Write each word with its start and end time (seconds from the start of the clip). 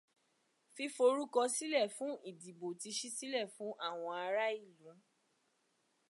Fíforúkọsílẹ̀ 0.75 1.87
fún 1.95 2.13
ìdìbò 2.29 2.67
ti 2.79 2.89
ṣí 2.97 3.09
sílẹ̀ 3.17 3.45
fún 3.55 3.71
àwọn 3.87 4.13
ará 4.25 4.45
ìlú. 4.65 4.89